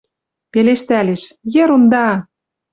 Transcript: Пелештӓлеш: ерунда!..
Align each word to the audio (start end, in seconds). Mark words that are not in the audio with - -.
Пелештӓлеш: 0.51 1.23
ерунда!.. 1.61 2.07